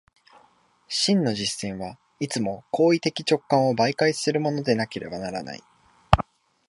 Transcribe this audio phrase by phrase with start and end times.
[0.87, 5.63] 真の実践はいつも行為的直観を媒介するものでなければならない。